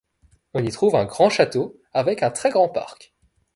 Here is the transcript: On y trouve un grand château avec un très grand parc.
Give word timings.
On 0.55 0.63
y 0.65 0.71
trouve 0.71 0.95
un 0.95 1.05
grand 1.05 1.29
château 1.29 1.79
avec 1.93 2.23
un 2.23 2.31
très 2.31 2.49
grand 2.49 2.69
parc. 2.69 3.13